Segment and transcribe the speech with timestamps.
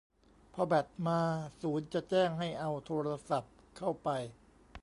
[0.53, 1.19] พอแบตมา
[1.61, 4.09] ศูนย์จะแจ้งให้เอาโทรศัพท์เข้าไป